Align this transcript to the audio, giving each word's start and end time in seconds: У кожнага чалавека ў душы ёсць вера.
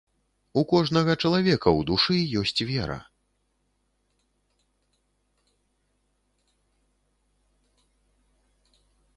У 0.59 0.61
кожнага 0.69 1.13
чалавека 1.23 1.69
ў 1.71 1.85
душы 1.89 2.39
ёсць 2.41 2.67
вера. 2.69 2.95